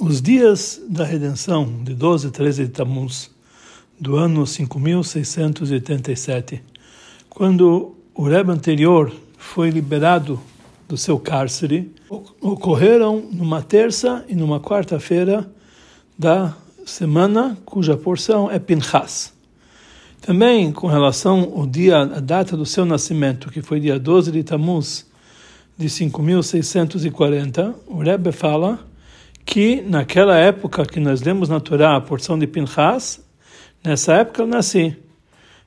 [0.00, 3.30] Os dias da redenção de 12 e 13 de Tammuz,
[4.00, 6.62] do ano 5687,
[7.28, 10.40] quando o Rebbe anterior foi liberado
[10.88, 11.94] do seu cárcere,
[12.40, 15.46] ocorreram numa terça e numa quarta-feira
[16.18, 16.56] da
[16.86, 19.34] semana cuja porção é Pinchas.
[20.22, 24.42] Também com relação ao dia, a data do seu nascimento, que foi dia 12 de
[24.44, 25.06] Tammuz
[25.76, 28.88] de 5640, o Rebbe fala
[29.44, 33.24] que naquela época que nós lemos na Torá a porção de Pinchas,
[33.82, 34.96] nessa época eu nasci.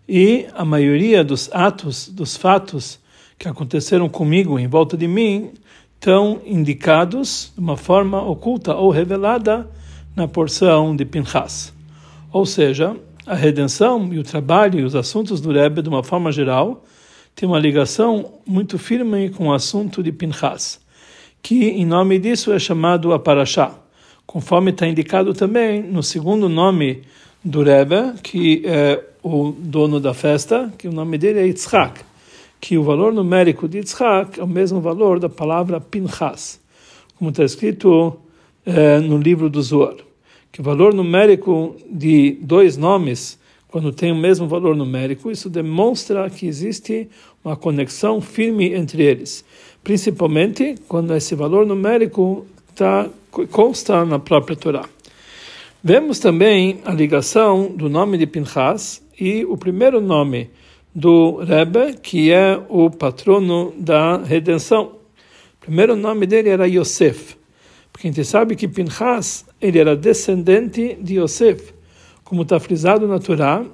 [0.08, 3.00] E a maioria dos atos, dos fatos
[3.38, 5.52] que aconteceram comigo, em volta de mim,
[5.96, 9.70] estão indicados de uma forma oculta ou revelada
[10.16, 11.74] na porção de Pinchas.
[12.32, 12.96] Ou seja,
[13.26, 16.84] a redenção e o trabalho e os assuntos do Rebbe, de uma forma geral,
[17.36, 20.83] têm uma ligação muito firme com o assunto de Pinchas
[21.44, 23.76] que em nome disso é chamado a Parashá,
[24.26, 27.04] conforme está indicado também no segundo nome
[27.44, 32.00] do Rebbe, que é o dono da festa, que o nome dele é Yitzhak,
[32.62, 36.62] que o valor numérico de Yitzhak é o mesmo valor da palavra Pinchas,
[37.18, 38.18] como está escrito
[38.66, 39.98] é, no livro do Zohar,
[40.50, 43.38] que o valor numérico de dois nomes
[43.68, 47.10] quando tem o mesmo valor numérico, isso demonstra que existe
[47.44, 49.44] uma conexão firme entre eles
[49.84, 52.46] principalmente quando esse valor numérico
[52.76, 53.10] tá,
[53.52, 54.86] consta na própria Torá.
[55.84, 60.50] Vemos também a ligação do nome de Pinchas e o primeiro nome
[60.96, 64.94] do Rebbe, que é o patrono da redenção.
[65.58, 67.36] O primeiro nome dele era Yosef,
[67.92, 71.74] porque a gente sabe que Pinchas ele era descendente de Yosef,
[72.24, 73.66] como está frisado na Torá,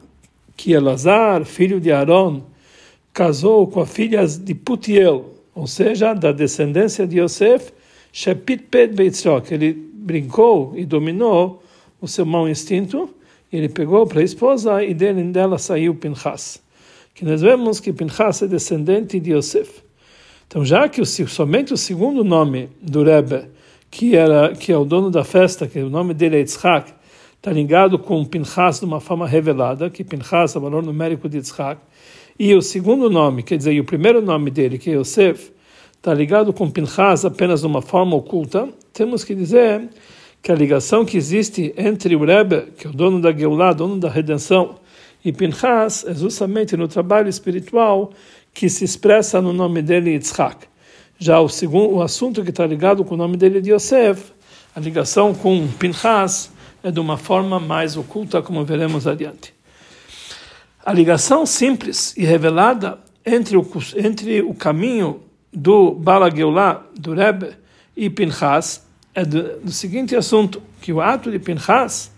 [0.58, 2.42] que Elazar, filho de Aaron,
[3.14, 7.72] casou com a filha de Putiel, ou seja, da descendência de Yosef,
[8.12, 11.64] Shepit Pet Beitzrok, ele brincou e dominou
[12.02, 13.10] o seu mau instinto,
[13.52, 16.62] ele pegou para a esposa e dele, dela saiu Pinchas.
[17.14, 19.82] Que nós vemos que Pinchas é descendente de Yosef.
[20.48, 23.50] Então, já que o, somente o segundo nome do Rebbe,
[23.92, 26.92] que, era, que é o dono da festa, que o nome dele é Yitzhak,
[27.38, 31.38] está ligado com Pinchas de uma forma revelada, que Pinchas é o valor numérico de
[31.38, 31.82] Yitzhak,
[32.40, 35.52] e o segundo nome, quer dizer, o primeiro nome dele, que é Yosef,
[35.98, 39.90] está ligado com Pinchas apenas de uma forma oculta, temos que dizer
[40.42, 44.00] que a ligação que existe entre o Rebbe, que é o dono da Geulah, dono
[44.00, 44.76] da redenção,
[45.24, 48.14] e Pinchas é justamente no trabalho espiritual
[48.54, 50.66] que se expressa no nome dele Yitzhak.
[51.18, 54.32] Já o segundo o assunto que está ligado com o nome dele de Yosef,
[54.74, 56.50] a ligação com Pinchas
[56.82, 59.59] é de uma forma mais oculta, como veremos adiante.
[60.86, 63.68] A ligação simples e revelada entre o,
[63.98, 67.50] entre o caminho do Bala Geulah, do Rebbe,
[67.96, 72.12] e Pinchas é do, do, seguinte assunto, que o ato de Pinchas,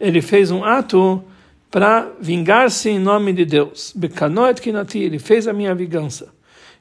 [0.00, 1.22] ele fez um ato
[1.70, 3.92] para vingar-se em nome de Deus.
[3.94, 6.32] Bekanoet kinati, ele fez a minha vingança.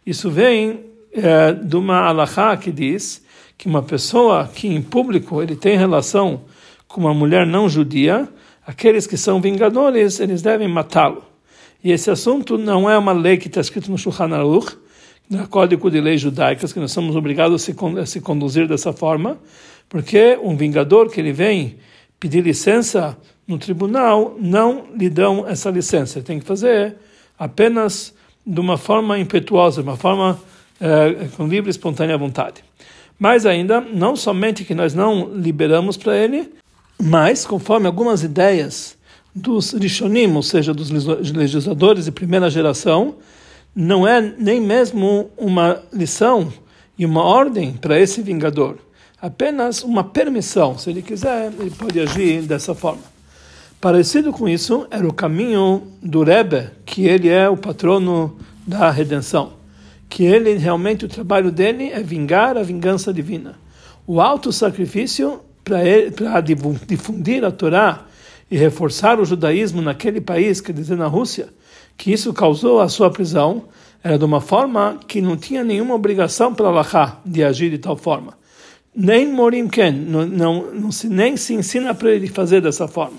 [0.06, 3.24] Isso vem é, de uma alahá que diz
[3.58, 6.42] que uma pessoa que em público ele tem relação
[6.88, 8.28] com uma mulher não judia,
[8.68, 11.24] aqueles que são vingadores, eles devem matá-lo.
[11.82, 14.78] E esse assunto não é uma lei que está escrito no Shulchan Aruch,
[15.30, 19.40] no Código de Leis Judaicas, que nós somos obrigados a se, conduzir dessa forma,
[19.88, 21.78] porque um vingador que ele vem
[22.20, 23.18] pedir licença
[23.48, 26.22] no tribunal, não lhe dão essa licença.
[26.22, 26.98] Tem que fazer
[27.40, 28.14] apenas
[28.46, 30.38] de uma forma impetuosa, de uma forma
[30.82, 32.64] é, com livre e espontânea vontade.
[33.18, 36.52] Mas ainda, não somente que nós não liberamos para ele,
[37.02, 38.98] mas conforme algumas ideias
[39.34, 43.16] dos Rishonim, ou seja, dos legisladores de primeira geração,
[43.76, 46.52] não é nem mesmo uma lição
[46.98, 48.80] e uma ordem para esse vingador,
[49.22, 50.78] apenas uma permissão.
[50.78, 53.04] Se ele quiser, ele pode agir dessa forma.
[53.80, 59.54] Parecido com isso, era o caminho do Rebbe, que ele é o patrono da redenção,
[60.10, 63.56] que ele realmente o trabalho dele é vingar a vingança divina.
[64.08, 66.42] O alto sacrifício para
[66.86, 68.06] difundir a Torá
[68.50, 71.50] e reforçar o judaísmo naquele país, quer dizer, na Rússia,
[71.98, 73.66] que isso causou a sua prisão,
[74.04, 77.98] era de uma forma que não tinha nenhuma obrigação para Allah de agir de tal
[77.98, 78.38] forma.
[78.96, 83.18] Nem Morim Ken, não, não, não se, nem se ensina para ele fazer dessa forma.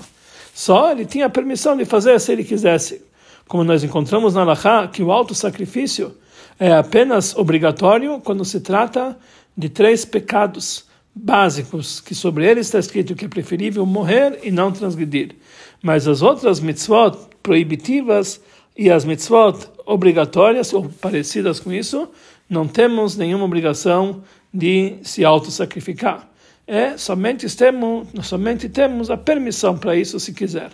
[0.55, 3.03] Só ele tinha permissão de fazer se ele quisesse.
[3.47, 6.17] Como nós encontramos na Allah, que o alto sacrifício
[6.59, 9.17] é apenas obrigatório quando se trata
[9.57, 10.88] de três pecados
[11.21, 15.35] básicos, que sobre eles está escrito que é preferível morrer e não transgredir.
[15.83, 18.41] Mas as outras mitzvot proibitivas
[18.77, 22.09] e as mitzvot obrigatórias ou parecidas com isso,
[22.49, 24.23] não temos nenhuma obrigação
[24.55, 26.29] de se auto-sacrificar.
[26.67, 30.71] é somente temos, somente temos a permissão para isso se quiser.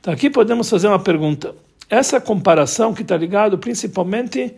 [0.00, 1.54] Então aqui podemos fazer uma pergunta.
[1.88, 4.54] Essa comparação que está ligado principalmente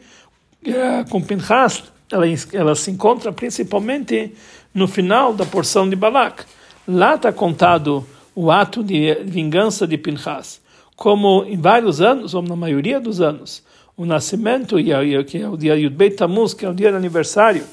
[0.64, 4.32] é, com Pinchas, ela, ela se encontra principalmente
[4.75, 6.44] no final da porção de Balak.
[6.87, 10.61] Lá está contado o ato de vingança de Pinchas,
[10.94, 13.62] como em vários anos, ou na maioria dos anos,
[13.97, 17.64] o nascimento, que é o dia Yudbeit Tammuz, que é o dia do aniversário,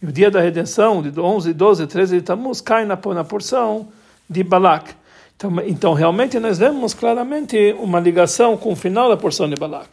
[0.00, 3.88] e o dia da redenção, de 11, 12, 13 de Tammuz, cai na, na porção
[4.28, 4.94] de Balak.
[5.36, 9.88] Então, então, realmente, nós vemos claramente uma ligação com o final da porção de Balak.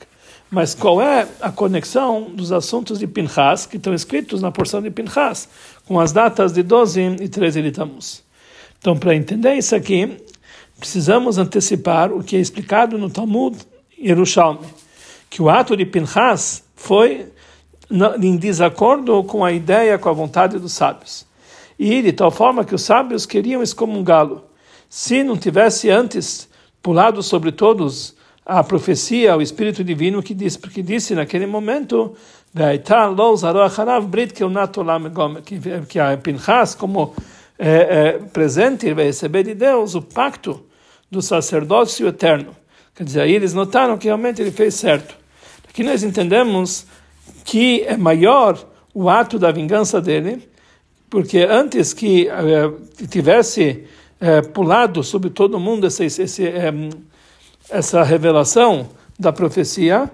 [0.50, 4.92] Mas qual é a conexão dos assuntos de Pinchas, que estão escritos na porção de
[4.92, 5.50] Pinchas,
[5.86, 8.24] com as datas de 12 e 13 de Tammuz?
[8.80, 10.18] Então, para entender isso aqui,
[10.80, 13.58] precisamos antecipar o que é explicado no Talmud
[14.00, 14.68] Yerushalmi,
[15.30, 17.28] que o ato de Pinchas foi
[18.22, 21.26] em desacordo com a ideia, com a vontade dos sábios.
[21.78, 24.44] E de tal forma que os sábios queriam excomungá-lo.
[24.90, 26.48] Se não tivesse antes
[26.82, 28.15] pulado sobre todos
[28.46, 32.16] a profecia, o Espírito Divino que disse, porque disse naquele momento
[35.90, 37.14] que a Pinchas, como
[37.58, 40.64] é, é, presente, vai receber de Deus o pacto
[41.10, 42.56] do sacerdócio eterno.
[42.94, 45.16] Quer dizer, aí eles notaram que realmente ele fez certo.
[45.68, 46.86] Aqui nós entendemos
[47.44, 48.58] que é maior
[48.94, 50.48] o ato da vingança dele,
[51.10, 52.72] porque antes que eh,
[53.10, 53.84] tivesse
[54.54, 56.72] pulado sobre todo mundo esse, eh,
[57.70, 58.90] essa revelação
[59.20, 60.10] da profecia,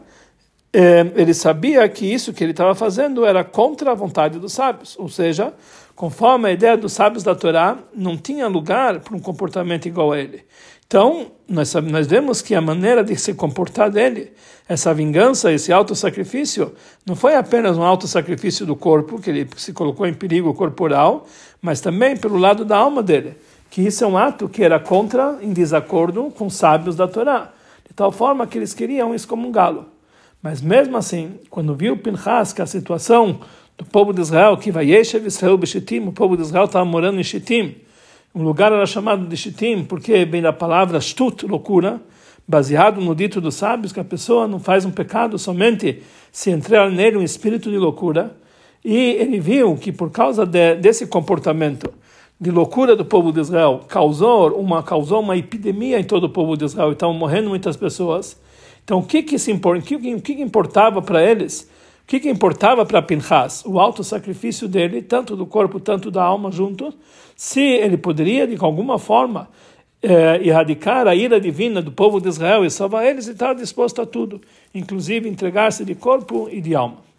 [1.15, 5.09] ele sabia que isso que ele estava fazendo era contra a vontade dos sábios, ou
[5.09, 5.53] seja,
[5.95, 10.19] conforme a ideia dos sábios da Torá, não tinha lugar para um comportamento igual a
[10.19, 10.45] ele.
[10.87, 14.31] Então, nós, nós vemos que a maneira de se comportar dele,
[14.67, 16.73] essa vingança, esse auto-sacrifício,
[17.05, 21.25] não foi apenas um auto-sacrifício do corpo, que ele se colocou em perigo corporal,
[21.61, 23.37] mas também pelo lado da alma dele,
[23.71, 27.53] que isso é um ato que era contra, em desacordo com os sábios da Torá,
[27.87, 29.85] de tal forma que eles queriam excomungá-lo.
[30.43, 33.39] Mas mesmo assim, quando viu Pinchas que a situação
[33.77, 37.17] do povo de Israel, que vai Yeshev Israel Beshitim, o povo de Israel estava morando
[37.17, 37.77] em Shittim,
[38.35, 42.01] um lugar era chamado de Shittim, porque vem da palavra Shtut, loucura,
[42.45, 46.91] baseado no dito dos sábios, que a pessoa não faz um pecado somente se entrar
[46.91, 48.35] nele um espírito de loucura.
[48.83, 52.00] E ele viu que por causa de, desse comportamento
[52.41, 56.57] de loucura do povo de Israel, causou uma, causou uma epidemia em todo o povo
[56.57, 58.35] de Israel, e estavam morrendo muitas pessoas.
[58.83, 61.69] Então, o que, que, se, o que, o que importava para eles?
[62.03, 63.63] O que, que importava para Pinchas?
[63.63, 66.95] O alto sacrifício dele, tanto do corpo, tanto da alma juntos,
[67.35, 69.47] se ele poderia, de alguma forma,
[70.01, 74.01] eh, erradicar a ira divina do povo de Israel e salvar eles, ele estava disposto
[74.01, 74.41] a tudo,
[74.73, 77.10] inclusive entregar-se de corpo e de alma.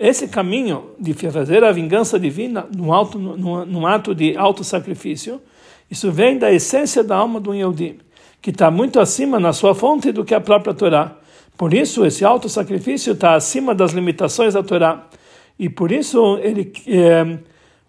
[0.00, 3.20] Esse caminho de fazer a vingança divina num, alto,
[3.86, 5.42] ato de auto-sacrifício,
[5.90, 7.98] isso vem da essência da alma do Yehudim,
[8.40, 11.18] que está muito acima na sua fonte do que a própria Torá.
[11.54, 15.06] Por isso, esse auto-sacrifício está acima das limitações da Torá.
[15.58, 17.38] E por isso, ele, eh,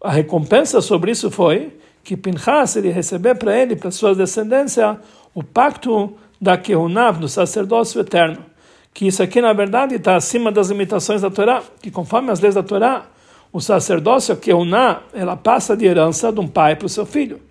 [0.03, 1.71] a recompensa sobre isso foi
[2.03, 4.99] que Pinchas ele receber para ele, para sua descendência,
[5.33, 8.50] o pacto da Kehunav, do sacerdócio eterno.
[8.93, 12.55] Que isso aqui, na verdade, está acima das limitações da Torá, que conforme as leis
[12.55, 13.05] da Torá,
[13.51, 17.41] o sacerdócio, a Kehuná, ela passa de herança de um pai para o seu filho.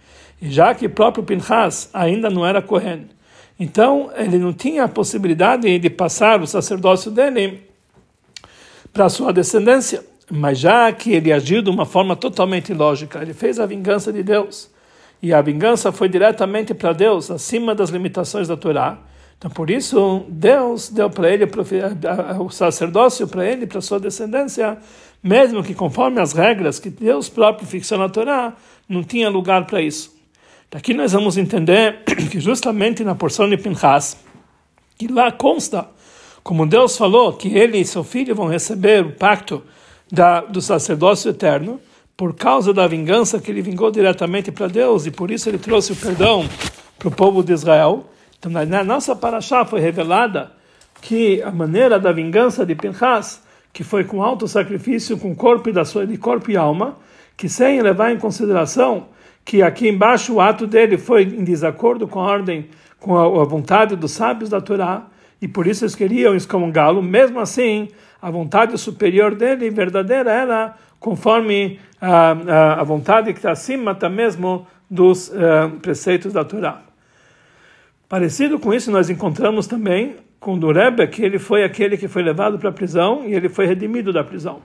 [0.40, 3.08] E já que próprio Pinchas ainda não era Kohen,
[3.58, 7.62] então ele não tinha a possibilidade de passar o sacerdócio dele
[8.90, 10.02] para sua descendência.
[10.30, 14.22] Mas já que ele agiu de uma forma totalmente ilógica, ele fez a vingança de
[14.22, 14.70] Deus.
[15.20, 18.98] E a vingança foi diretamente para Deus, acima das limitações da Torá.
[19.40, 21.48] Então, por isso, Deus deu para ele
[22.38, 24.76] o sacerdócio para ele, para sua descendência,
[25.22, 28.52] mesmo que conforme as regras que Deus próprio fixou na Torá,
[28.86, 30.14] não tinha lugar para isso.
[30.70, 34.18] Daqui nós vamos entender que justamente na porção de Pinchas,
[34.98, 35.88] que lá consta,
[36.42, 39.62] como Deus falou, que ele e seu filho vão receber o pacto
[40.12, 41.80] da, do sacerdócio eterno,
[42.14, 45.92] por causa da vingança que ele vingou diretamente para Deus, e por isso ele trouxe
[45.92, 46.46] o perdão
[46.98, 48.04] para o povo de Israel.
[48.40, 50.50] Então, na nossa paraxá foi revelada
[51.02, 55.72] que a maneira da vingança de Pinchas, que foi com alto sacrifício, com corpo e
[55.72, 56.96] da sua de corpo e alma,
[57.36, 59.08] que sem levar em consideração
[59.44, 62.68] que aqui embaixo o ato dele foi em desacordo com a ordem,
[62.98, 65.06] com a, a vontade dos sábios da Torá,
[65.40, 67.88] e por isso eles queriam excomungá-lo, mesmo assim
[68.22, 74.08] a vontade superior dele, verdadeira, era conforme a, a, a vontade que está acima até
[74.08, 76.89] mesmo dos uh, preceitos da Torá.
[78.10, 82.58] Parecido com isso, nós encontramos também com Durebe, que ele foi aquele que foi levado
[82.58, 84.60] para a prisão e ele foi redimido da prisão.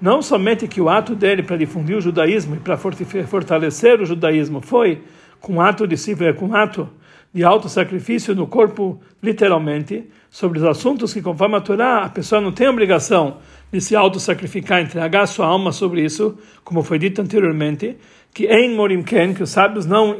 [0.00, 4.60] não somente que o ato dele para difundir o judaísmo e para fortalecer o judaísmo
[4.60, 5.02] foi
[5.40, 5.96] com ato de
[6.34, 6.88] com ato
[7.32, 12.40] de auto sacrifício no corpo literalmente sobre os assuntos que conforme a Torá a pessoa
[12.40, 13.38] não tem obrigação
[13.72, 17.96] de se auto sacrificar entregar sua alma sobre isso como foi dito anteriormente
[18.34, 20.18] que em Morimken, que os sábios não,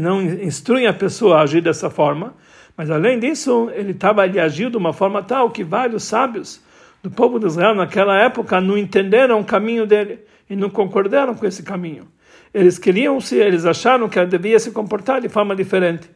[0.00, 2.34] não instruem a pessoa a agir dessa forma,
[2.74, 6.62] mas além disso, ele estava de agir de uma forma tal que vários sábios
[7.02, 11.46] do povo de Israel naquela época não entenderam o caminho dele e não concordaram com
[11.46, 12.08] esse caminho.
[12.52, 16.10] Eles queriam se, eles acharam que ele devia se comportar de forma diferente.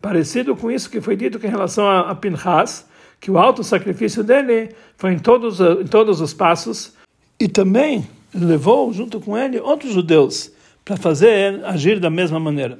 [0.00, 2.88] Parecido com isso que foi dito em relação a, a Pinchas,
[3.20, 6.94] que o alto sacrifício dele foi em todos, em todos os passos
[7.38, 10.55] e também levou junto com ele outros judeus
[10.86, 12.78] para fazer agir da mesma maneira.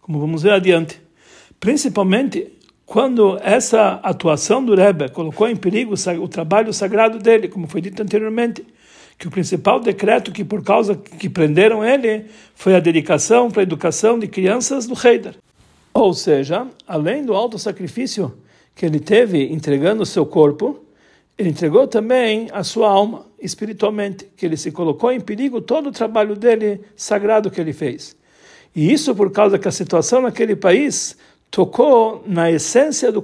[0.00, 1.00] Como vamos ver adiante.
[1.60, 2.52] Principalmente
[2.84, 8.02] quando essa atuação do Rebbe colocou em perigo o trabalho sagrado dele, como foi dito
[8.02, 8.66] anteriormente,
[9.16, 12.26] que o principal decreto que por causa que prenderam ele
[12.56, 15.36] foi a dedicação para a educação de crianças do Heider.
[15.94, 18.36] Ou seja, além do alto sacrifício
[18.74, 20.84] que ele teve entregando o seu corpo,
[21.38, 25.92] ele entregou também a sua alma espiritualmente, que ele se colocou em perigo todo o
[25.92, 28.16] trabalho dele sagrado que ele fez.
[28.74, 31.16] E isso por causa que a situação naquele país
[31.50, 33.22] tocou na essência do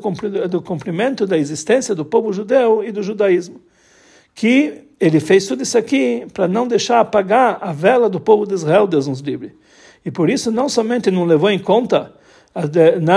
[0.62, 3.60] cumprimento da existência do povo judeu e do judaísmo.
[4.34, 8.54] Que ele fez tudo isso aqui para não deixar apagar a vela do povo de
[8.54, 9.54] Israel, Deus nos livre.
[10.04, 12.12] E por isso não somente não levou em conta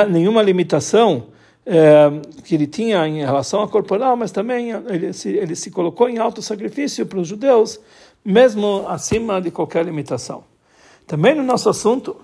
[0.09, 1.27] nenhuma limitação
[1.65, 2.11] é,
[2.43, 6.17] que ele tinha em relação ao corporal, mas também ele se, ele se colocou em
[6.17, 7.79] alto sacrifício para os judeus,
[8.23, 10.43] mesmo acima de qualquer limitação.
[11.07, 12.15] Também no nosso assunto,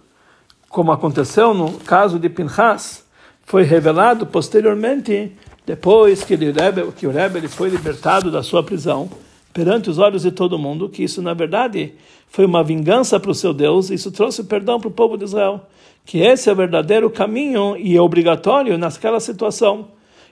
[0.69, 3.03] como aconteceu no caso de Pinchas,
[3.43, 6.53] foi revelado posteriormente, depois que, ele,
[6.95, 9.09] que o Rebbe foi libertado da sua prisão,
[9.53, 11.93] perante os olhos de todo mundo, que isso na verdade
[12.27, 15.67] foi uma vingança para o seu Deus, isso trouxe perdão para o povo de Israel
[16.05, 19.89] que esse é o verdadeiro caminho e é obrigatório naquela situação.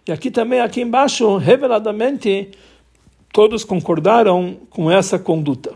[0.08, 2.50] E aqui também, aqui embaixo, reveladamente,
[3.32, 5.74] todos concordaram com essa conduta.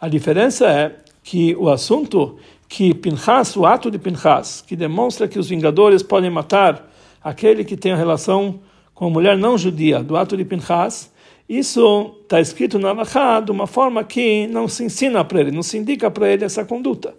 [0.00, 5.38] A diferença é que o assunto que Pinchas, o ato de Pinchas, que demonstra que
[5.38, 6.90] os vingadores podem matar
[7.22, 8.60] aquele que tem relação
[8.94, 11.12] com a mulher não judia, do ato de Pinchas,
[11.48, 15.62] isso está escrito na Alahá de uma forma que não se ensina para ele, não
[15.62, 17.14] se indica para ele essa conduta.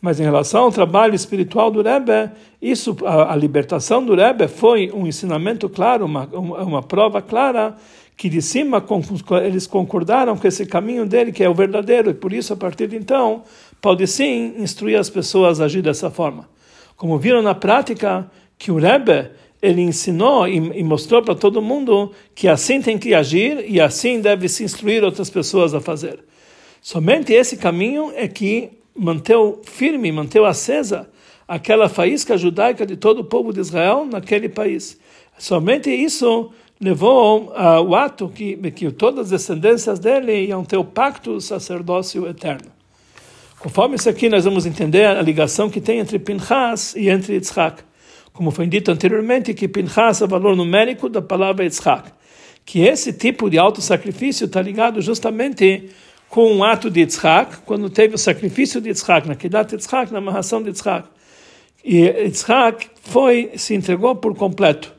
[0.00, 2.30] Mas em relação ao trabalho espiritual do Rebbe,
[2.60, 7.76] isso, a, a libertação do Rebbe foi um ensinamento claro, uma, uma prova clara
[8.16, 8.84] que de cima
[9.44, 12.88] eles concordaram com esse caminho dele que é o verdadeiro e por isso a partir
[12.88, 13.44] de então
[13.80, 16.48] pode sim instruir as pessoas a agir dessa forma.
[16.96, 22.12] Como viram na prática que o Rebbe ele ensinou e, e mostrou para todo mundo
[22.34, 26.20] que assim tem que agir e assim deve se instruir outras pessoas a fazer.
[26.80, 31.08] Somente esse caminho é que manteu firme, manteu acesa
[31.46, 34.98] aquela faísca judaica de todo o povo de Israel naquele país.
[35.38, 36.50] Somente isso
[36.80, 42.26] levou uh, o ato que, que todas as descendências dele iam ter o pacto sacerdócio
[42.28, 42.70] eterno.
[43.58, 47.82] Conforme isso aqui, nós vamos entender a ligação que tem entre Pinchas e entre Yitzhak.
[48.38, 52.12] Como foi dito anteriormente, que Pinchas é valor numérico da palavra Yitzhak.
[52.64, 55.90] Que esse tipo de auto-sacrifício está ligado justamente
[56.28, 60.18] com o ato de Yitzhak, quando teve o sacrifício de Yitzhak, na Kedat Yitzhak, na
[60.18, 61.08] amarração de Yitzhak.
[61.84, 64.94] E Yitzhak foi, se entregou por completo.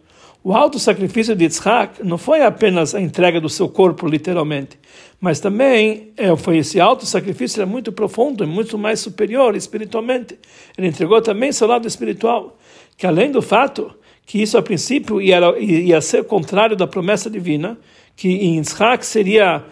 [0.49, 4.79] O alto sacrifício de Yitzhak não foi apenas a entrega do seu corpo, literalmente,
[5.21, 10.39] mas também é, foi esse alto sacrifício era muito profundo, muito mais superior espiritualmente.
[10.75, 12.57] Ele entregou também seu lado espiritual,
[12.97, 13.93] que além do fato
[14.25, 17.77] que isso a princípio ia, ia ser contrário da promessa divina,
[18.15, 19.63] que em Yitzhak seria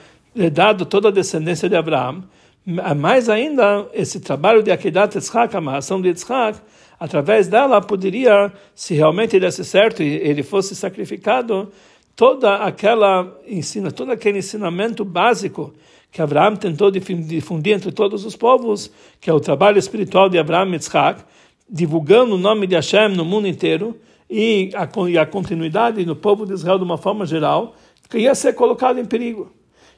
[0.54, 2.24] dado toda a descendência de Abraão,
[2.96, 6.60] mais ainda esse trabalho de Akedat Yitzhak, a amarração de Yitzhak,
[7.00, 11.72] através dela poderia, se realmente desse certo e ele fosse sacrificado,
[12.16, 15.74] toda aquela ensina, todo aquele ensinamento básico
[16.12, 20.68] que Abraão tentou difundir entre todos os povos, que é o trabalho espiritual de Abraão
[20.70, 21.22] e Yitzhak,
[21.70, 23.96] divulgando o nome de Hashem no mundo inteiro
[24.30, 27.76] e a, e a continuidade no povo de Israel de uma forma geral,
[28.10, 29.52] que ia ser colocado em perigo.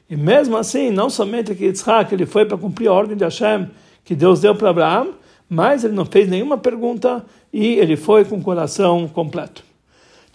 [0.08, 3.70] E mesmo assim, não somente que Yitzhak ele foi para cumprir a ordem de Hashem
[4.04, 5.14] que Deus deu para Abraão,
[5.50, 9.64] mas ele não fez nenhuma pergunta e ele foi com o coração completo.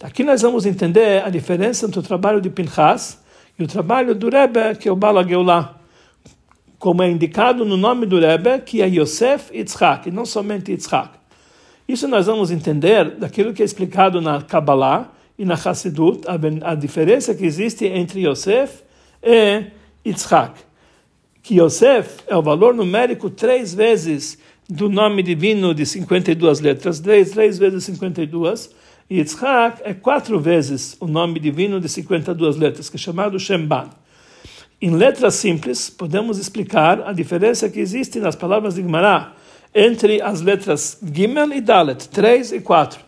[0.02, 3.18] Aqui nós vamos entender a diferença entre o trabalho de Pinchas
[3.58, 5.74] e o trabalho do Rebbe, que é o Bala Geulah,
[6.78, 11.08] como é indicado no nome do Rebbe, que é Yosef Yitzhak, e não somente Yitzhak.
[11.88, 16.20] Isso nós vamos entender daquilo que é explicado na Kabbalah e na Hassidut,
[16.62, 18.82] a, diferença que existe entre Yosef
[19.22, 19.64] e
[20.04, 20.60] Yitzhak.
[21.42, 24.36] que Yosef é o valor numérico três vezes
[24.68, 28.70] do nome divino de 52 letras, três, três vezes 52,
[29.08, 33.90] e Yitzhak é quatro vezes o nome divino de 52 letras, que é chamado Shemban.
[34.82, 39.32] Em letras simples, podemos explicar a diferença que existe nas palavras de Gemara
[39.74, 43.00] entre as letras Gimel e Dalet, 3 e 4.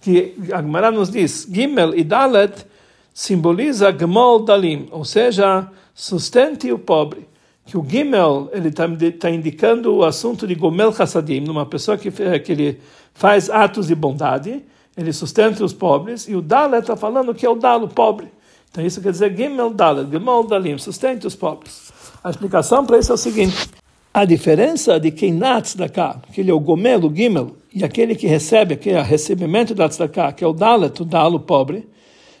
[0.00, 2.66] Que a Gemara nos diz, Gimel e Dalet
[3.12, 7.26] simboliza Gmol Dalim, ou seja, sustente o pobre.
[7.66, 12.10] Que o Gimel ele está tá indicando o assunto de Gomel Hassadim, numa pessoa que,
[12.10, 12.80] que ele
[13.12, 14.62] faz atos de bondade,
[14.96, 18.28] ele sustenta os pobres, e o Dalet está falando que é o Dalo, pobre.
[18.70, 21.92] Então isso quer dizer Gimel Dalet, Gimel Dalim, sustente os pobres.
[22.22, 23.68] A explicação para isso é o seguinte:
[24.12, 28.14] a diferença de quem da tzedakah, que ele é o Gomel, o Gimel, e aquele
[28.14, 31.86] que recebe, que é o recebimento da tzedakah, que é o Dalet, o Dalo pobre,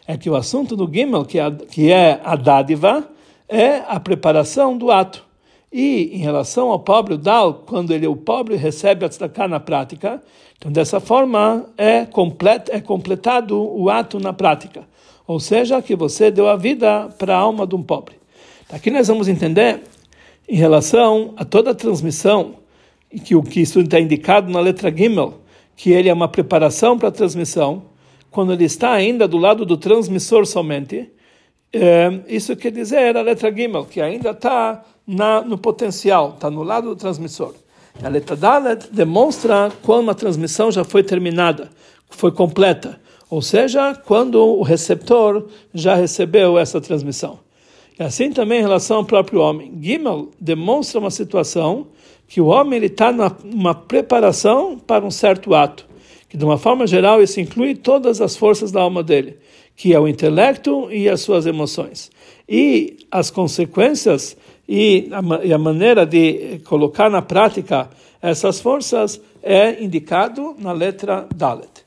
[0.06, 3.06] é que o assunto do Gimel, que é a, que é a dádiva,
[3.48, 5.24] é a preparação do ato.
[5.72, 9.60] E em relação ao pobre, o Dal, quando ele, o pobre recebe a tzedakah na
[9.60, 10.22] prática,
[10.56, 14.84] então dessa forma é, complet, é completado o ato na prática
[15.26, 18.14] ou seja, que você deu a vida para a alma de um pobre.
[18.70, 19.82] Aqui nós vamos entender
[20.48, 22.54] em relação a toda a transmissão,
[23.24, 25.34] que o que isso está indicado na letra Gimel,
[25.74, 27.82] que ele é uma preparação para a transmissão,
[28.30, 31.10] quando ele está ainda do lado do transmissor somente,
[31.76, 36.88] é, isso quer dizer a letra Gimel, que ainda está no potencial, está no lado
[36.88, 37.54] do transmissor.
[38.02, 41.70] A letra Dalet demonstra quando a transmissão já foi terminada,
[42.10, 47.40] foi completa ou seja, quando o receptor já recebeu essa transmissão.
[47.98, 49.72] E assim também em relação ao próprio homem.
[49.80, 51.88] Gimel demonstra uma situação
[52.28, 55.86] que o homem está numa preparação para um certo ato,
[56.28, 59.38] que de uma forma geral isso inclui todas as forças da alma dele,
[59.76, 62.10] que é o intelecto e as suas emoções.
[62.48, 64.36] E as consequências
[64.68, 67.88] e a, e a maneira de colocar na prática
[68.20, 71.86] essas forças é indicado na letra Dalet.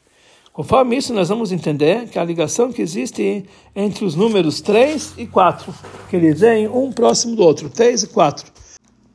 [0.53, 5.25] Conforme isso, nós vamos entender que a ligação que existe entre os números 3 e
[5.25, 5.73] 4,
[6.09, 8.51] que eles vêm um próximo do outro, 3 e 4.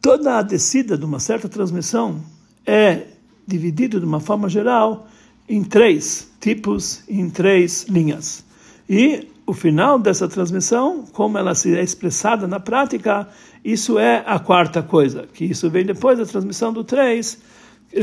[0.00, 2.20] Toda a descida de uma certa transmissão
[2.66, 3.02] é
[3.46, 5.06] dividida de uma forma geral
[5.48, 8.43] em três tipos, em três linhas.
[8.88, 13.28] E o final dessa transmissão, como ela se é expressada na prática,
[13.64, 17.54] isso é a quarta coisa, que isso vem depois da transmissão do 3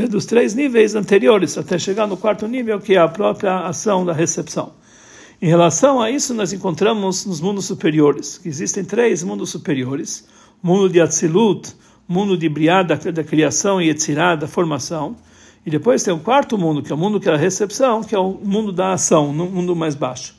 [0.08, 4.12] dos três níveis anteriores, até chegar no quarto nível, que é a própria ação da
[4.12, 4.72] recepção.
[5.40, 10.26] Em relação a isso, nós encontramos nos mundos superiores, que existem três mundos superiores:
[10.62, 11.74] o mundo de Atzilut,
[12.08, 15.16] o mundo de Briá, da, da criação, e Etzirá, da formação.
[15.64, 18.14] E depois tem o quarto mundo, que é o mundo que é a recepção, que
[18.14, 20.34] é o mundo da ação, no mundo mais baixo.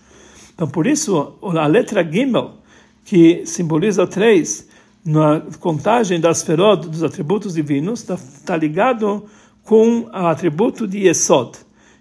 [0.54, 2.52] Então, por isso, a letra Gimel,
[3.06, 4.68] que simboliza três,
[5.06, 9.26] na contagem das ferod, dos atributos divinos, está tá ligado
[9.64, 11.58] com o atributo de Yesod,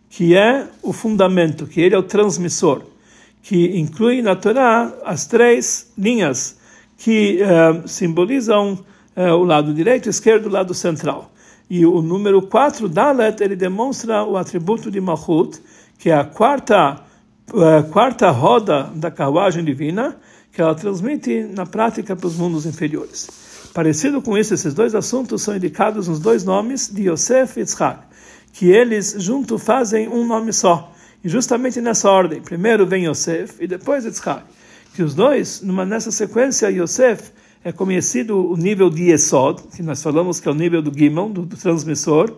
[0.09, 2.83] que é o fundamento, que ele é o transmissor,
[3.43, 6.59] que inclui na Torá as três linhas
[6.97, 8.79] que uh, simbolizam
[9.17, 11.33] uh, o lado direito, esquerdo e o lado central.
[11.69, 15.61] E o número 4, Dalet, ele demonstra o atributo de Malchut,
[15.99, 17.01] que é a quarta,
[17.51, 20.17] uh, quarta roda da carruagem divina,
[20.53, 23.29] que ela transmite na prática para os mundos inferiores.
[23.73, 28.01] Parecido com isso, esses dois assuntos são indicados nos dois nomes de Yosef e Yitzhak,
[28.53, 30.93] que eles junto fazem um nome só.
[31.25, 34.43] E justamente nessa ordem, primeiro vem Yosef e depois Yitzhak.
[34.95, 37.33] Que os dois, numa, nessa sequência, Yosef
[37.65, 41.29] é conhecido o nível de Yesod, que nós falamos que é o nível do Gimel,
[41.29, 42.33] do, do transmissor,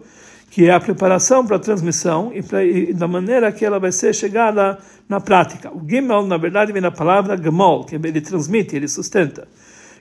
[0.55, 3.91] que é a preparação para a transmissão e, pra, e, da maneira que ela vai
[3.91, 5.69] ser chegada na prática.
[5.75, 9.49] O Gimel, na verdade, vem da palavra Gemol, que ele transmite, ele sustenta.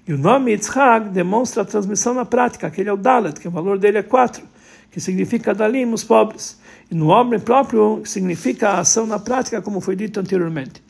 [0.08, 3.52] E o nome Yitzhak demonstra a transmissão na prática, aquele é o Dalet, que o
[3.52, 4.44] valor dele é 4,
[4.92, 6.62] que significa Dalim, os pobres.
[6.92, 10.84] E no homem próprio significa a ação na prática, como foi dito anteriormente.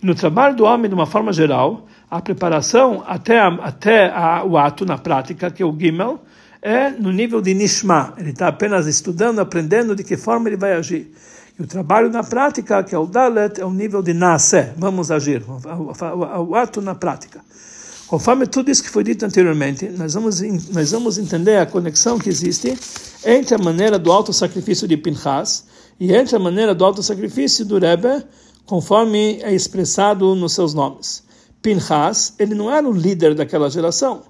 [0.00, 4.44] E no trabalho do homem, de uma forma geral, a preparação até, a, até a,
[4.44, 6.20] o ato na prática, que é o Gimel,
[6.62, 8.14] é no nível de Nishma.
[8.18, 11.12] Ele está apenas estudando, aprendendo de que forma ele vai agir.
[11.58, 14.72] E o trabalho na prática, que é o Dalet, é o nível de Naseh.
[14.76, 17.40] Vamos agir, o, ato na prática.
[18.06, 20.40] Conforme tudo isso que foi dito anteriormente, nós vamos,
[20.72, 22.78] nós vamos entender a conexão que existe
[23.24, 25.66] entre a maneira do auto-sacrifício de Pinchas
[26.00, 28.24] e entre a maneira do auto-sacrifício do Rebbe,
[28.64, 31.22] conforme é expressado nos seus nomes.
[31.60, 34.22] Pinchas, ele não era o líder daquela geração.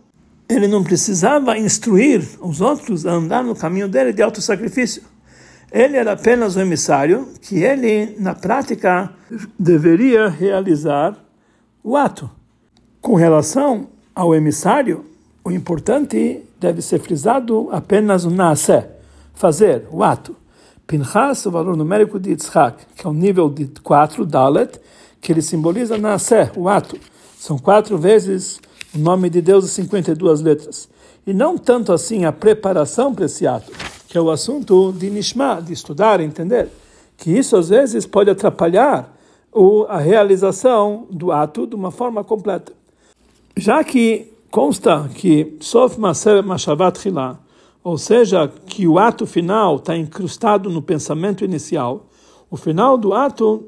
[0.48, 5.02] Ele não precisava instruir os outros a andar no caminho dele de auto-sacrifício.
[5.70, 9.12] Ele era apenas o emissário que ele, na prática,
[9.58, 11.14] deveria realizar
[11.84, 12.30] o ato.
[13.00, 15.04] Com relação ao emissário,
[15.44, 18.84] o importante deve ser frisado apenas o nasce,
[19.34, 20.34] fazer, o ato.
[20.86, 24.80] Pinchas, o valor numérico de Yitzhak, que é o nível de 4, Dalet,
[25.20, 26.98] que ele simboliza nasce, o ato.
[27.38, 28.58] São quatro vezes
[28.94, 30.88] o nome de Deus e 52 letras.
[31.26, 33.70] E não tanto assim a preparação para esse ato,
[34.08, 36.68] que é o assunto de Nishma, de estudar, entender.
[37.16, 39.14] Que isso às vezes pode atrapalhar
[39.88, 42.72] a realização do ato de uma forma completa.
[43.56, 47.38] Já que consta que Sof Mashavat Hilah,
[47.82, 52.06] ou seja, que o ato final está incrustado no pensamento inicial,
[52.50, 53.64] o final do ato,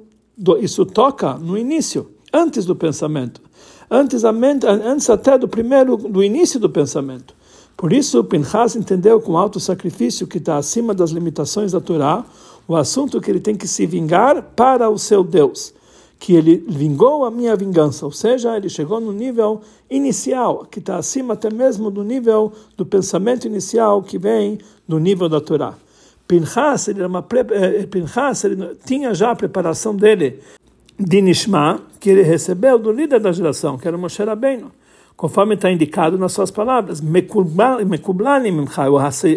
[0.61, 3.43] isso toca no início, antes do pensamento,
[3.91, 7.35] antes, antes até do primeiro, do início do pensamento.
[7.77, 12.25] Por isso, Pinchas entendeu com alto sacrifício que está acima das limitações da Torá,
[12.69, 15.75] o assunto que ele tem que se vingar para o seu Deus
[16.21, 20.99] que ele vingou a minha vingança, ou seja, ele chegou no nível inicial, que está
[20.99, 25.75] acima até mesmo do nível do pensamento inicial que vem do nível da Torá.
[26.29, 30.41] Pinchas, ele, uma, eh, Pinchas, ele tinha já a preparação dele
[31.01, 34.71] de Nishma, que ele recebeu do líder da geração, que era Moshe Rabbeinu,
[35.17, 37.01] conforme está indicado nas suas palavras.
[37.01, 38.97] Mekublani mimcha, eu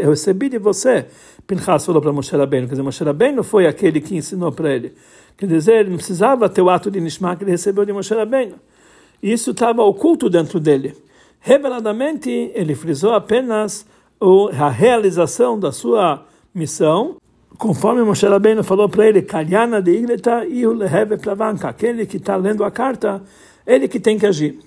[0.10, 1.06] recebi de você.
[1.47, 4.93] Pinchas falou para Moshe Rabbeinu, quer dizer, Moshe Rabbeinu foi aquele que ensinou para ele.
[5.38, 8.13] Quer dizer, ele não precisava ter o ato de Nishma que ele recebeu de Moshe
[8.13, 8.56] Rabbeinu.
[9.21, 10.95] Isso estava oculto dentro dele.
[11.39, 13.86] Reveladamente, ele frisou apenas
[14.58, 17.15] a realização da sua missão,
[17.57, 22.35] conforme Moshe Rabbeinu falou para ele, Kalyana de Igleta e Leheve Plavanka, aquele que está
[22.35, 23.21] lendo a carta,
[23.65, 24.59] ele que tem que agir.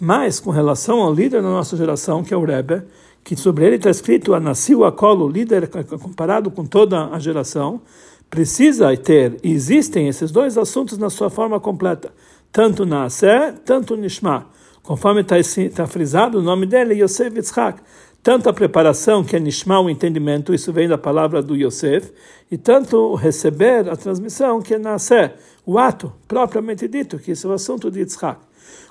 [0.00, 2.82] Mas, com relação ao líder da nossa geração, que é o Rebbe,
[3.22, 5.68] que sobre ele está escrito, Anassil Akolo, líder
[6.00, 7.80] comparado com toda a geração,
[8.28, 12.12] precisa ter, e existem esses dois assuntos na sua forma completa,
[12.50, 14.46] tanto na Asé, tanto Nishma,
[14.82, 15.36] conforme está
[15.74, 17.80] tá frisado o nome dele, Yosef Yitzhak,
[18.24, 22.10] tanto a preparação, que é Nishma, o entendimento, isso vem da palavra do Yosef,
[22.50, 25.34] e tanto receber, a transmissão, que é Nasé,
[25.66, 28.40] o ato, propriamente dito, que esse é o assunto de Yitzhak.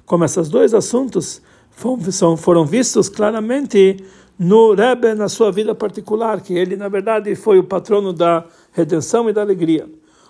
[0.06, 1.42] Como esses dois assuntos
[2.38, 3.98] foram vistos claramente
[4.38, 9.28] no Rebbe na sua vida particular, que ele na verdade foi o patrono da redenção
[9.28, 9.90] e da alegria.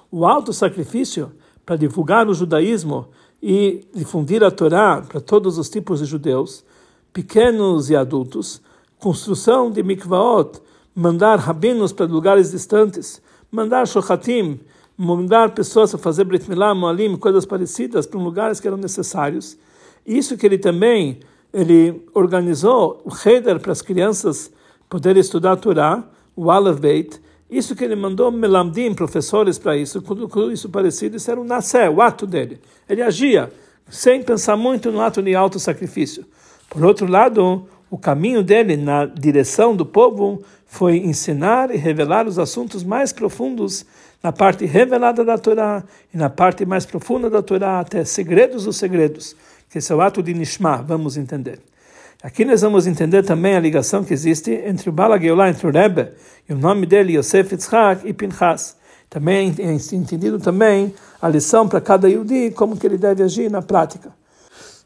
[0.09, 1.29] O alto sacrifício
[1.65, 3.09] para divulgar o judaísmo
[3.41, 6.63] e difundir a Torá para todos os tipos de judeus,
[7.11, 8.61] pequenos e adultos,
[9.03, 10.61] construção de mikvaot,
[10.95, 14.61] mandar rabinos para lugares distantes, mandar shochatim,
[14.97, 19.57] mandar pessoas a fazer brit milah, moalim, coisas parecidas para lugares que eram necessários.
[20.07, 21.19] Isso que ele também
[21.53, 24.49] ele organizou o Heder para as crianças
[24.89, 26.01] poderem estudar a Torá,
[26.33, 31.29] o Aleph Beit, isso que ele mandou melamdim, professores para isso, tudo isso parecido, isso
[31.29, 32.57] era o nascer, o ato dele.
[32.87, 33.51] Ele agia
[33.89, 36.25] sem pensar muito no ato de alto sacrifício.
[36.69, 42.39] Por outro lado, o caminho dele na direção do povo foi ensinar e revelar os
[42.39, 43.86] assuntos mais profundos
[44.23, 48.77] na parte revelada da Torá e na parte mais profunda da Torá, até segredos dos
[48.77, 49.36] segredos
[49.69, 51.60] que esse é o ato de Nishma, vamos entender.
[52.23, 56.13] Aqui nós vamos entender também a ligação que existe entre o Bala entre o Rebbe,
[56.49, 58.75] e o nome dele, Yosef Yitzhak e Pinchas.
[59.08, 63.62] Também é entendido também a lição para cada Yudi, como que ele deve agir na
[63.62, 64.12] prática.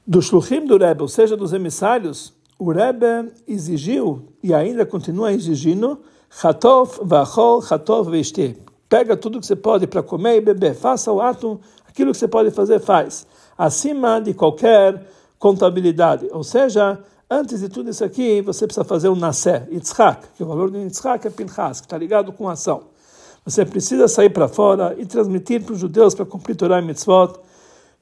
[0.05, 5.99] Do Shluchim do Rebbe, ou seja, dos emissários, o Rebbe exigiu e ainda continua exigindo
[6.29, 8.57] Chatov vachol, Chatov veishte.
[8.89, 10.73] Pega tudo que você pode para comer e beber.
[10.73, 15.05] Faça o ato, aquilo que você pode fazer, faz acima de qualquer
[15.37, 16.27] contabilidade.
[16.31, 20.45] Ou seja, antes de tudo isso aqui, você precisa fazer um nascer, Yitzhak, que o
[20.45, 22.83] valor do Yitzhak é Pinchas, que está ligado com ação.
[23.45, 27.39] Você precisa sair para fora e transmitir para os judeus para cumprir Torah e Mitzvot,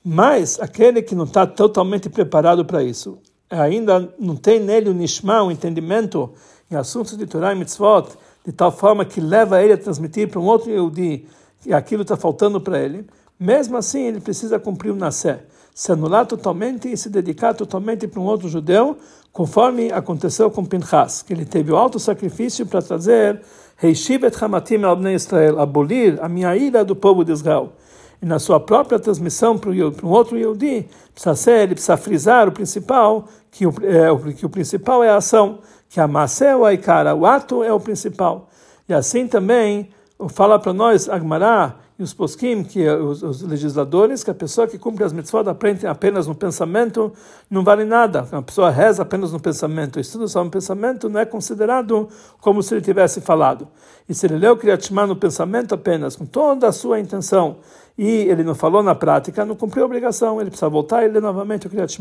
[0.04, 5.44] mas aquele que não está totalmente preparado para isso, ainda não tem nele o nishma,
[5.44, 6.32] o entendimento
[6.70, 8.10] em assuntos de Torah e Mitzvot,
[8.46, 11.28] de tal forma que leva ele a transmitir para um outro Yehudi,
[11.66, 13.06] e aquilo está faltando para ele,
[13.40, 18.20] mesmo assim, ele precisa cumprir o nascer, se anular totalmente e se dedicar totalmente para
[18.20, 18.98] um outro judeu,
[19.32, 23.42] conforme aconteceu com Pinchas, que ele teve o alto sacrifício para trazer
[23.76, 27.74] Reishivet Hamatim al Israel, abolir a minha ira do povo de Israel.
[28.22, 32.52] E na sua própria transmissão para um outro Yehudi, precisa ser, ele precisa frisar o
[32.52, 36.66] principal, que o, é, que o principal é a ação, que a Masé é o
[36.66, 38.50] Aikara, o ato é o principal.
[38.88, 39.90] E assim também
[40.30, 44.78] fala para nós, Agmará, e os poskim, que os, os, legisladores, que a pessoa que
[44.78, 47.14] cumpre as mitzvot aprende apenas no pensamento,
[47.50, 48.28] não vale nada.
[48.32, 52.10] A pessoa reza apenas no pensamento, estuda só no pensamento, não é considerado
[52.42, 53.66] como se ele tivesse falado.
[54.10, 57.58] E se ele leu Kriyat Shema no pensamento apenas, com toda a sua intenção,
[57.98, 61.22] e ele não falou na prática, não cumpriu a obrigação, ele precisa voltar e ler
[61.22, 61.98] novamente o Kriyat.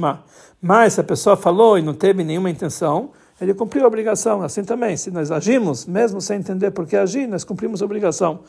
[0.60, 3.10] Mas se a pessoa falou e não teve nenhuma intenção,
[3.44, 4.42] ele cumpriu a obrigação.
[4.42, 8.40] Assim também, se nós agimos, mesmo sem entender por que agir, nós cumprimos a obrigação.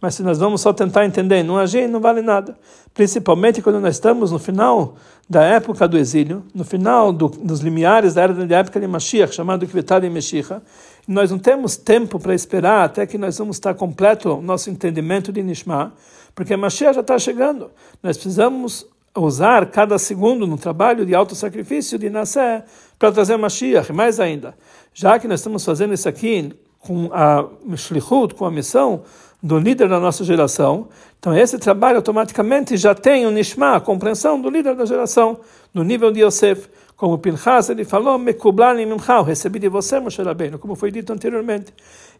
[0.00, 2.56] Mas se nós vamos só tentar entender e não agir, não vale nada.
[2.92, 4.96] Principalmente quando nós estamos no final
[5.28, 9.34] da época do exílio, no final do, dos limiares da, era, da época de Mashiach,
[9.34, 10.60] chamado Kvetad e Meshiach,
[11.06, 15.32] nós não temos tempo para esperar até que nós vamos estar completo o nosso entendimento
[15.32, 15.92] de Nishma,
[16.34, 17.70] porque Mashiach já está chegando.
[18.02, 18.86] Nós precisamos
[19.16, 22.64] usar cada segundo no trabalho de auto-sacrifício de Nasser
[22.98, 24.54] para trazer Mashiach, mais ainda,
[24.92, 27.46] já que nós estamos fazendo isso aqui com a
[27.76, 29.02] Shlichut, com a missão
[29.42, 34.40] do líder da nossa geração, então esse trabalho automaticamente já tem o Nishma, a compreensão
[34.40, 35.38] do líder da geração,
[35.72, 38.86] no nível de Yosef, como Pinchas ele falou, Mekublani
[39.26, 41.72] recebi de você, Moshe Rabbeinu, como foi dito anteriormente.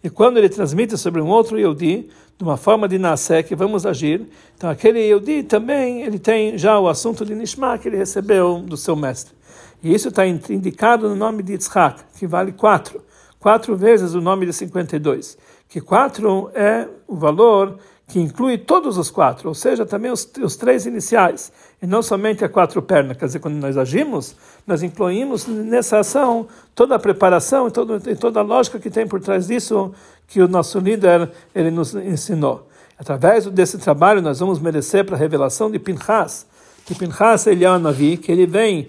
[0.05, 3.87] E quando ele transmite sobre um outro Yehudi, de uma forma de nascer que vamos
[3.87, 4.21] agir,
[4.55, 8.77] então aquele Yehudi também ele tem já o assunto de Nishma que ele recebeu do
[8.77, 9.35] seu mestre.
[9.83, 13.03] E isso está indicado no nome de Yitzhak, que vale quatro.
[13.41, 15.39] Quatro vezes o nome de 52.
[15.71, 20.57] Que quatro é o valor que inclui todos os quatro, ou seja, também os, os
[20.57, 23.17] três iniciais, e não somente a quatro pernas.
[23.17, 24.37] Quer dizer, quando nós agimos,
[24.67, 29.07] nós incluímos nessa ação toda a preparação e, todo, e toda a lógica que tem
[29.07, 29.93] por trás disso
[30.29, 32.69] que o nosso líder ele nos ensinou.
[32.99, 36.47] Através desse trabalho, nós vamos merecer para a revelação de Pinchas,
[36.85, 38.89] que Pinchas ele é um Navi, que ele vem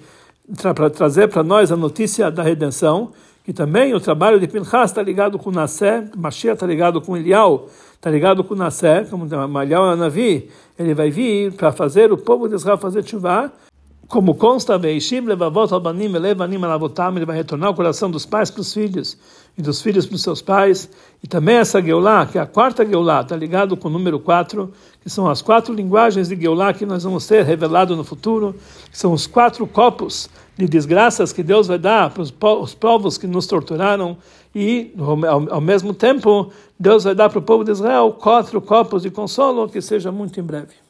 [0.74, 3.12] para trazer para nós a notícia da redenção,
[3.46, 7.70] que também o trabalho de Pinchas está ligado com Nasser, Mashiach está ligado com Elial,
[7.94, 9.28] está ligado com Nasser, como
[9.62, 13.54] Elial é Navi, ele vai vir para fazer o povo de Israel fazer chuva,
[14.08, 14.80] como consta,
[17.18, 19.16] ele vai retornar o coração dos pais para os filhos
[19.58, 20.90] e dos filhos para os seus pais.
[21.24, 24.72] E também essa Geulá, que é a quarta Geulá, está ligado com o número 4,
[25.02, 28.56] que são as quatro linguagens de Geulá que nós vamos ter revelado no futuro,
[28.92, 33.28] que são os quatro copos de desgraças que Deus vai dar para os povos que
[33.28, 34.18] nos torturaram
[34.54, 34.94] e,
[35.50, 39.68] ao mesmo tempo, Deus vai dar para o povo de Israel quatro copos de consolo,
[39.68, 40.85] que seja muito em breve.